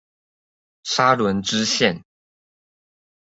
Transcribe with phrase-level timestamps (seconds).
[0.83, 2.03] 沙崙支線